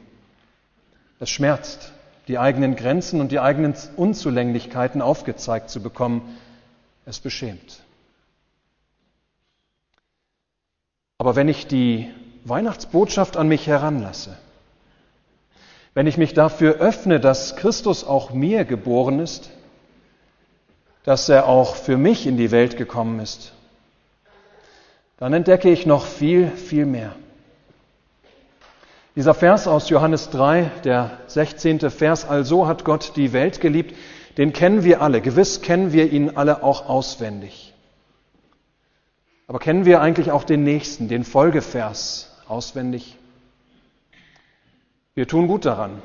Es 1.20 1.30
schmerzt, 1.30 1.92
die 2.30 2.40
eigenen 2.40 2.78
Grenzen 2.78 3.20
und 3.20 3.34
die 3.34 3.42
eigenen 3.42 3.76
Unzulänglichkeiten 3.98 5.02
aufgezeigt 5.02 5.70
zu 5.70 5.84
bekommen. 5.84 6.38
Es 7.06 7.20
beschämt. 7.20 7.82
Aber 11.18 11.36
wenn 11.36 11.50
ich 11.50 11.68
die 11.68 12.10
Weihnachtsbotschaft 12.46 13.36
an 13.36 13.50
mich 13.50 13.68
heranlasse, 13.68 14.38
wenn 15.96 16.08
ich 16.08 16.16
mich 16.16 16.34
dafür 16.34 16.76
öffne, 16.76 17.20
dass 17.20 17.58
Christus 17.58 18.06
auch 18.06 18.32
mir 18.32 18.64
geboren 18.64 19.20
ist, 19.20 19.50
dass 21.04 21.28
er 21.28 21.46
auch 21.48 21.76
für 21.76 21.98
mich 21.98 22.26
in 22.26 22.38
die 22.38 22.52
Welt 22.52 22.78
gekommen 22.78 23.20
ist, 23.20 23.52
dann 25.22 25.34
entdecke 25.34 25.70
ich 25.70 25.86
noch 25.86 26.08
viel, 26.08 26.50
viel 26.50 26.88
mehr. 26.88 27.16
Dieser 29.16 29.36
Vers 29.36 29.68
aus 29.68 29.88
Johannes 29.88 30.32
3, 30.32 30.72
der 30.84 31.20
16. 31.28 31.92
Vers, 31.92 32.28
also 32.28 32.66
hat 32.66 32.86
Gott 32.86 33.14
die 33.16 33.32
Welt 33.32 33.62
geliebt, 33.62 33.96
den 34.38 34.52
kennen 34.52 34.84
wir 34.84 35.04
alle. 35.04 35.22
Gewiss 35.22 35.62
kennen 35.62 35.94
wir 35.94 36.12
ihn 36.12 36.32
alle 36.38 36.64
auch 36.64 36.90
auswendig. 36.90 37.76
Aber 39.46 39.60
kennen 39.60 39.86
wir 39.86 40.02
eigentlich 40.02 40.32
auch 40.32 40.44
den 40.44 40.64
nächsten, 40.64 41.08
den 41.08 41.24
Folgevers 41.24 42.36
auswendig? 42.48 43.16
Wir 45.14 45.28
tun 45.28 45.46
gut 45.46 45.66
daran, 45.66 46.02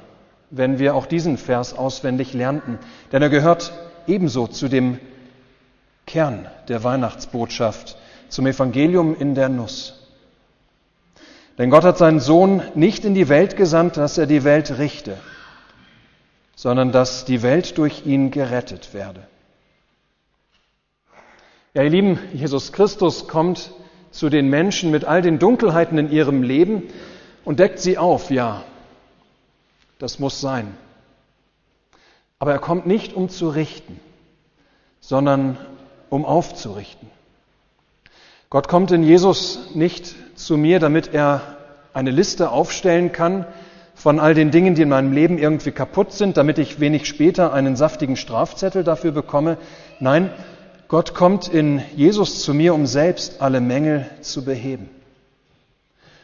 wenn 0.50 0.78
wir 0.78 0.94
auch 0.94 1.06
diesen 1.06 1.38
Vers 1.38 1.72
auswendig 1.72 2.34
lernten, 2.34 2.78
denn 3.12 3.22
er 3.22 3.30
gehört 3.30 3.72
ebenso 4.06 4.46
zu 4.46 4.68
dem 4.68 4.98
Kern 6.04 6.46
der 6.68 6.84
Weihnachtsbotschaft, 6.84 7.96
zum 8.28 8.46
Evangelium 8.46 9.16
in 9.18 9.34
der 9.34 9.48
Nuss. 9.48 9.94
Denn 11.58 11.70
Gott 11.70 11.84
hat 11.84 11.98
seinen 11.98 12.20
Sohn 12.20 12.62
nicht 12.74 13.04
in 13.04 13.14
die 13.14 13.28
Welt 13.28 13.56
gesandt, 13.56 13.96
dass 13.96 14.18
er 14.18 14.26
die 14.26 14.44
Welt 14.44 14.78
richte, 14.78 15.16
sondern 16.54 16.92
dass 16.92 17.24
die 17.24 17.42
Welt 17.42 17.78
durch 17.78 18.04
ihn 18.04 18.30
gerettet 18.30 18.92
werde. 18.92 19.26
Ja, 21.72 21.82
ihr 21.82 21.90
Lieben, 21.90 22.18
Jesus 22.32 22.72
Christus 22.72 23.28
kommt 23.28 23.70
zu 24.10 24.28
den 24.28 24.48
Menschen 24.48 24.90
mit 24.90 25.04
all 25.04 25.22
den 25.22 25.38
Dunkelheiten 25.38 25.98
in 25.98 26.10
ihrem 26.10 26.42
Leben 26.42 26.84
und 27.44 27.60
deckt 27.60 27.78
sie 27.78 27.98
auf, 27.98 28.30
ja, 28.30 28.64
das 29.98 30.18
muss 30.18 30.40
sein. 30.40 30.76
Aber 32.38 32.52
er 32.52 32.58
kommt 32.58 32.86
nicht, 32.86 33.14
um 33.14 33.28
zu 33.28 33.48
richten, 33.48 34.00
sondern 35.00 35.58
um 36.10 36.24
aufzurichten. 36.24 37.10
Gott 38.48 38.68
kommt 38.68 38.92
in 38.92 39.02
Jesus 39.02 39.74
nicht 39.74 40.14
zu 40.36 40.56
mir, 40.56 40.78
damit 40.78 41.12
er 41.12 41.56
eine 41.92 42.10
Liste 42.10 42.50
aufstellen 42.50 43.10
kann 43.10 43.46
von 43.94 44.20
all 44.20 44.34
den 44.34 44.50
Dingen, 44.50 44.74
die 44.74 44.82
in 44.82 44.90
meinem 44.90 45.12
Leben 45.12 45.38
irgendwie 45.38 45.72
kaputt 45.72 46.12
sind, 46.12 46.36
damit 46.36 46.58
ich 46.58 46.78
wenig 46.78 47.06
später 47.06 47.52
einen 47.52 47.74
saftigen 47.74 48.16
Strafzettel 48.16 48.84
dafür 48.84 49.10
bekomme. 49.10 49.56
Nein, 49.98 50.30
Gott 50.88 51.14
kommt 51.14 51.48
in 51.48 51.82
Jesus 51.96 52.42
zu 52.42 52.54
mir, 52.54 52.74
um 52.74 52.86
selbst 52.86 53.40
alle 53.40 53.60
Mängel 53.60 54.06
zu 54.20 54.44
beheben, 54.44 54.88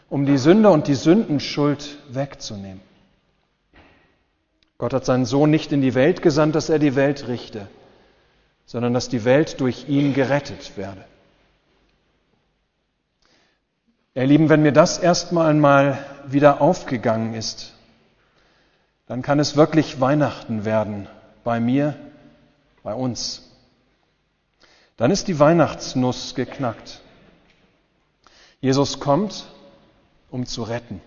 um 0.09 0.27
die 0.27 0.39
Sünde 0.39 0.71
und 0.71 0.87
die 0.87 0.95
Sündenschuld 0.95 1.99
wegzunehmen. 2.11 2.81
Gott 4.79 4.93
hat 4.93 5.05
seinen 5.05 5.25
Sohn 5.25 5.51
nicht 5.51 5.73
in 5.73 5.81
die 5.81 5.95
Welt 5.95 6.23
gesandt, 6.23 6.55
dass 6.55 6.69
er 6.69 6.79
die 6.79 6.95
Welt 6.95 7.27
richte, 7.27 7.69
sondern 8.67 8.95
dass 8.95 9.09
die 9.09 9.25
Welt 9.25 9.61
durch 9.61 9.89
ihn 9.89 10.13
gerettet 10.13 10.77
werde. 10.77 11.05
Ihr 14.15 14.27
Lieben, 14.27 14.49
wenn 14.49 14.63
mir 14.63 14.73
das 14.73 14.99
erstmal 14.99 15.51
einmal 15.51 16.05
wieder 16.27 16.61
aufgegangen 16.61 17.35
ist, 17.35 17.73
dann 19.07 19.23
kann 19.23 19.39
es 19.39 19.57
wirklich 19.57 20.01
Weihnachten 20.01 20.65
werden 20.65 21.09
bei 21.45 21.61
mir, 21.61 21.95
bei 22.83 22.95
uns 22.95 23.43
dann 25.03 25.11
ist 25.11 25.27
die 25.27 25.41
Weihnachtsnuss 25.41 26.37
geknackt. 26.37 27.01
Jesus 28.61 29.01
kommt, 29.01 29.47
um 30.31 30.47
zu 30.47 30.63
retten. 30.63 31.01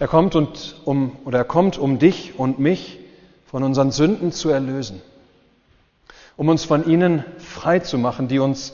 Er 0.00 0.08
kommt 0.08 0.34
und 0.34 0.74
um, 0.84 1.16
oder 1.24 1.38
er 1.38 1.44
kommt, 1.44 1.78
um 1.78 2.00
dich 2.00 2.38
und 2.38 2.58
mich 2.58 2.98
von 3.46 3.62
unseren 3.62 3.92
Sünden 3.92 4.32
zu 4.32 4.48
erlösen, 4.50 5.00
um 6.36 6.48
uns 6.48 6.64
von 6.64 6.84
ihnen 6.84 7.24
frei 7.38 7.78
zu 7.78 7.96
machen, 7.96 8.26
die 8.26 8.40
uns 8.40 8.72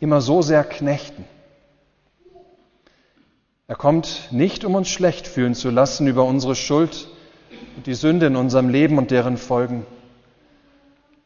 immer 0.00 0.20
so 0.20 0.42
sehr 0.42 0.64
knechten. 0.64 1.24
Er 3.70 3.76
kommt 3.76 4.32
nicht, 4.32 4.64
um 4.64 4.74
uns 4.74 4.88
schlecht 4.88 5.28
fühlen 5.28 5.54
zu 5.54 5.70
lassen 5.70 6.08
über 6.08 6.24
unsere 6.24 6.56
Schuld 6.56 7.06
und 7.76 7.86
die 7.86 7.94
Sünde 7.94 8.26
in 8.26 8.34
unserem 8.34 8.68
Leben 8.68 8.98
und 8.98 9.12
deren 9.12 9.36
Folgen 9.36 9.86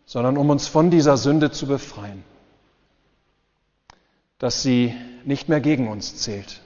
sondern 0.06 0.36
um 0.36 0.50
uns 0.50 0.68
von 0.68 0.90
dieser 0.90 1.16
Sünde 1.16 1.50
zu 1.50 1.66
befreien, 1.66 2.22
dass 4.38 4.62
sie 4.62 4.94
nicht 5.24 5.48
mehr 5.48 5.60
gegen 5.60 5.88
uns 5.88 6.16
zählt, 6.16 6.60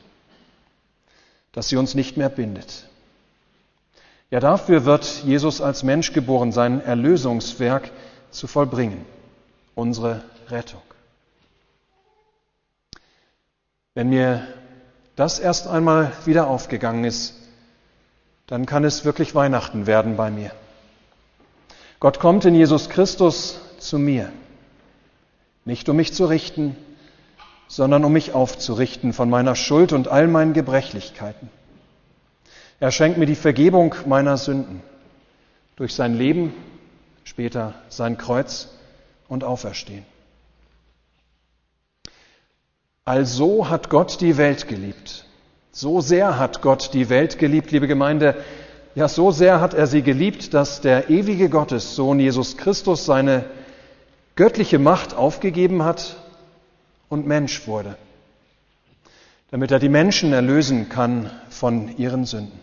dass 1.52 1.68
sie 1.68 1.76
uns 1.76 1.94
nicht 1.94 2.16
mehr 2.16 2.28
bindet. 2.28 2.88
Ja, 4.30 4.40
dafür 4.40 4.84
wird 4.84 5.22
Jesus 5.24 5.60
als 5.60 5.82
Mensch 5.82 6.12
geboren, 6.12 6.52
sein 6.52 6.84
Erlösungswerk 6.84 7.90
zu 8.30 8.46
vollbringen, 8.46 9.06
unsere 9.74 10.22
Rettung. 10.48 10.82
Wenn 13.94 14.10
mir 14.10 14.46
das 15.18 15.40
erst 15.40 15.66
einmal 15.66 16.12
wieder 16.26 16.46
aufgegangen 16.46 17.02
ist, 17.02 17.34
dann 18.46 18.66
kann 18.66 18.84
es 18.84 19.04
wirklich 19.04 19.34
Weihnachten 19.34 19.86
werden 19.88 20.16
bei 20.16 20.30
mir. 20.30 20.52
Gott 21.98 22.20
kommt 22.20 22.44
in 22.44 22.54
Jesus 22.54 22.88
Christus 22.88 23.58
zu 23.78 23.98
mir, 23.98 24.30
nicht 25.64 25.88
um 25.88 25.96
mich 25.96 26.14
zu 26.14 26.26
richten, 26.26 26.76
sondern 27.66 28.04
um 28.04 28.12
mich 28.12 28.32
aufzurichten 28.32 29.12
von 29.12 29.28
meiner 29.28 29.56
Schuld 29.56 29.92
und 29.92 30.06
all 30.06 30.28
meinen 30.28 30.52
Gebrechlichkeiten. 30.52 31.50
Er 32.78 32.92
schenkt 32.92 33.18
mir 33.18 33.26
die 33.26 33.34
Vergebung 33.34 33.96
meiner 34.06 34.36
Sünden 34.36 34.82
durch 35.74 35.94
sein 35.94 36.16
Leben, 36.16 36.54
später 37.24 37.74
sein 37.88 38.18
Kreuz 38.18 38.68
und 39.26 39.42
Auferstehen. 39.42 40.06
Also 43.08 43.70
hat 43.70 43.88
Gott 43.88 44.20
die 44.20 44.36
Welt 44.36 44.68
geliebt. 44.68 45.24
So 45.72 46.02
sehr 46.02 46.38
hat 46.38 46.60
Gott 46.60 46.90
die 46.92 47.08
Welt 47.08 47.38
geliebt, 47.38 47.70
liebe 47.70 47.88
Gemeinde, 47.88 48.36
ja, 48.94 49.08
so 49.08 49.30
sehr 49.30 49.62
hat 49.62 49.72
er 49.72 49.86
sie 49.86 50.02
geliebt, 50.02 50.52
dass 50.52 50.82
der 50.82 51.08
ewige 51.08 51.48
Gottessohn 51.48 52.20
Jesus 52.20 52.58
Christus 52.58 53.06
seine 53.06 53.46
göttliche 54.36 54.78
Macht 54.78 55.14
aufgegeben 55.14 55.84
hat 55.84 56.16
und 57.08 57.26
Mensch 57.26 57.66
wurde, 57.66 57.96
damit 59.50 59.70
er 59.70 59.78
die 59.78 59.88
Menschen 59.88 60.34
erlösen 60.34 60.90
kann 60.90 61.30
von 61.48 61.96
ihren 61.96 62.26
Sünden. 62.26 62.60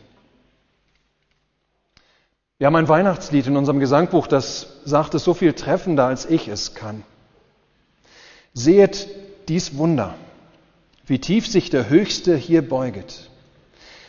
Wir 2.60 2.67
haben 2.67 2.75
ein 2.75 2.88
Weihnachtslied 2.88 3.47
in 3.47 3.58
unserem 3.58 3.79
Gesangbuch, 3.79 4.27
das 4.27 4.67
sagt 4.86 5.15
es 5.15 5.23
so 5.23 5.34
viel 5.34 5.53
treffender, 5.53 6.05
als 6.05 6.27
ich 6.27 6.47
es 6.49 6.75
kann. 6.75 7.01
Sehet 8.53 9.08
dies 9.47 9.75
Wunder, 9.79 10.13
wie 11.06 11.20
tief 11.20 11.48
sich 11.48 11.70
der 11.70 11.89
Höchste 11.89 12.36
hier 12.36 12.68
beuget. 12.68 13.30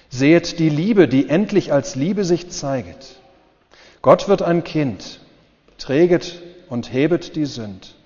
Sehet 0.08 0.58
die 0.58 0.68
Liebe, 0.68 1.08
die 1.08 1.28
endlich 1.28 1.72
als 1.72 1.94
Liebe 1.94 2.24
sich 2.24 2.50
zeiget. 2.50 3.16
Gott 4.02 4.28
wird 4.28 4.42
ein 4.42 4.64
Kind, 4.64 5.20
träget 5.78 6.40
und 6.68 6.92
hebet 6.92 7.36
die 7.36 7.46
Sünd, 7.46 7.96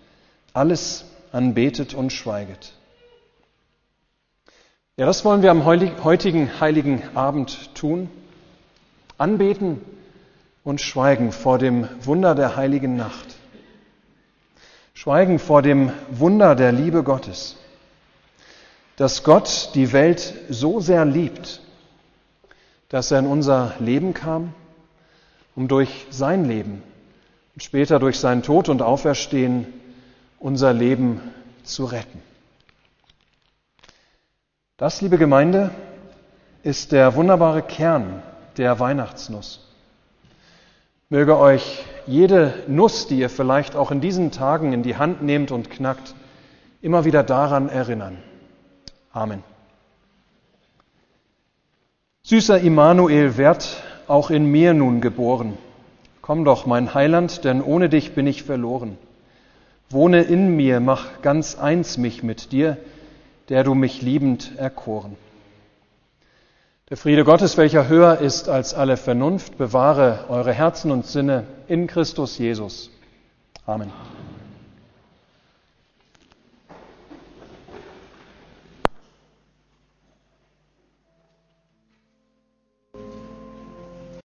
alles 0.52 1.04
anbetet 1.32 1.94
und 1.94 2.12
schweiget. 2.12 2.72
Ja, 4.96 5.06
das 5.06 5.24
wollen 5.24 5.42
wir 5.42 5.50
am 5.50 5.64
heutigen 5.64 6.60
heiligen 6.60 7.02
Abend 7.14 7.74
tun. 7.74 8.10
Anbeten 9.16 9.80
und 10.64 10.80
schweigen 10.80 11.32
vor 11.32 11.58
dem 11.58 11.88
Wunder 12.02 12.34
der 12.34 12.56
heiligen 12.56 12.96
Nacht. 12.96 13.36
Schweigen 14.94 15.38
vor 15.38 15.62
dem 15.62 15.92
Wunder 16.10 16.54
der 16.54 16.72
Liebe 16.72 17.02
Gottes. 17.02 17.56
Dass 19.00 19.24
Gott 19.24 19.70
die 19.72 19.94
Welt 19.94 20.34
so 20.50 20.78
sehr 20.78 21.06
liebt, 21.06 21.62
dass 22.90 23.10
er 23.10 23.20
in 23.20 23.26
unser 23.26 23.72
Leben 23.78 24.12
kam, 24.12 24.52
um 25.56 25.68
durch 25.68 26.06
sein 26.10 26.44
Leben 26.44 26.82
und 27.54 27.62
später 27.62 27.98
durch 27.98 28.18
seinen 28.18 28.42
Tod 28.42 28.68
und 28.68 28.82
Auferstehen 28.82 29.66
unser 30.38 30.74
Leben 30.74 31.22
zu 31.62 31.86
retten. 31.86 32.20
Das, 34.76 35.00
liebe 35.00 35.16
Gemeinde, 35.16 35.70
ist 36.62 36.92
der 36.92 37.14
wunderbare 37.14 37.62
Kern 37.62 38.22
der 38.58 38.80
Weihnachtsnuss. 38.80 39.66
Möge 41.08 41.38
euch 41.38 41.86
jede 42.06 42.52
Nuss, 42.68 43.06
die 43.06 43.20
ihr 43.20 43.30
vielleicht 43.30 43.76
auch 43.76 43.92
in 43.92 44.02
diesen 44.02 44.30
Tagen 44.30 44.74
in 44.74 44.82
die 44.82 44.98
Hand 44.98 45.22
nehmt 45.22 45.52
und 45.52 45.70
knackt, 45.70 46.14
immer 46.82 47.06
wieder 47.06 47.22
daran 47.22 47.70
erinnern. 47.70 48.18
Amen. 49.12 49.42
Süßer 52.22 52.60
Immanuel, 52.60 53.36
werd 53.36 53.82
auch 54.06 54.30
in 54.30 54.46
mir 54.46 54.72
nun 54.74 55.00
geboren. 55.00 55.58
Komm 56.22 56.44
doch, 56.44 56.66
mein 56.66 56.94
Heiland, 56.94 57.44
denn 57.44 57.62
ohne 57.62 57.88
dich 57.88 58.14
bin 58.14 58.26
ich 58.26 58.44
verloren. 58.44 58.98
Wohne 59.88 60.22
in 60.22 60.54
mir, 60.54 60.78
mach 60.78 61.22
ganz 61.22 61.56
eins 61.56 61.98
mich 61.98 62.22
mit 62.22 62.52
dir, 62.52 62.76
der 63.48 63.64
du 63.64 63.74
mich 63.74 64.02
liebend 64.02 64.56
erkoren. 64.56 65.16
Der 66.88 66.96
Friede 66.96 67.24
Gottes, 67.24 67.56
welcher 67.56 67.88
höher 67.88 68.18
ist 68.18 68.48
als 68.48 68.74
alle 68.74 68.96
Vernunft, 68.96 69.58
bewahre 69.58 70.26
eure 70.28 70.52
Herzen 70.52 70.90
und 70.90 71.06
Sinne 71.06 71.46
in 71.66 71.86
Christus 71.86 72.38
Jesus. 72.38 72.90
Amen. 73.66 73.90